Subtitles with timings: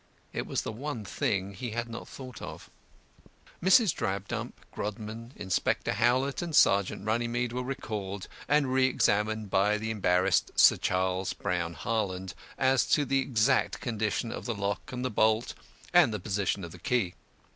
[0.33, 2.71] It was the one thing he had not thought of.
[3.61, 3.93] Mrs.
[3.93, 10.77] Drabdump, Grodman, Inspector Howlett, and Sergeant Runnymede were recalled and reëxammed by the embarrassed Sir
[10.77, 15.53] Charles Brown Harland as to the exact condition of the lock and the bolt
[15.93, 17.13] and the position of the key.